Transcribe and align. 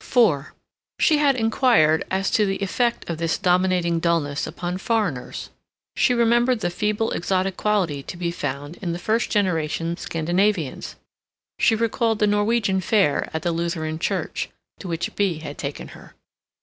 IV 0.03 0.45
She 0.97 1.19
had 1.19 1.35
inquired 1.35 2.05
as 2.09 2.31
to 2.31 2.43
the 2.47 2.55
effect 2.55 3.07
of 3.07 3.19
this 3.19 3.37
dominating 3.37 3.99
dullness 3.99 4.47
upon 4.47 4.79
foreigners. 4.79 5.51
She 5.95 6.15
remembered 6.15 6.61
the 6.61 6.71
feeble 6.71 7.11
exotic 7.11 7.55
quality 7.55 8.01
to 8.01 8.17
be 8.17 8.31
found 8.31 8.77
in 8.77 8.93
the 8.93 8.97
first 8.97 9.29
generation 9.29 9.97
Scandinavians; 9.97 10.95
she 11.59 11.75
recalled 11.75 12.17
the 12.17 12.25
Norwegian 12.25 12.81
Fair 12.81 13.29
at 13.31 13.43
the 13.43 13.51
Lutheran 13.51 13.99
Church, 13.99 14.49
to 14.79 14.87
which 14.87 15.15
Bea 15.15 15.37
had 15.37 15.59
taken 15.59 15.89
her. 15.89 16.15